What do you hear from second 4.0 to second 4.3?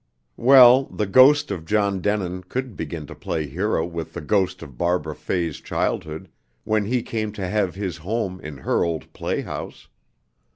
the